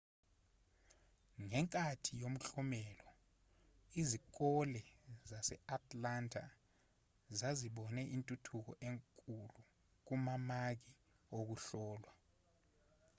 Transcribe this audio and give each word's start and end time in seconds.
ngenkathi 1.43 2.11
yomklomelo 2.21 3.09
izikole 4.01 4.81
zase-atlanta 5.29 6.43
zazibone 7.39 8.01
intuthuko 8.15 8.71
enkulu 8.89 9.61
kumamaki 10.05 10.93
okuhlolwa 11.37 12.13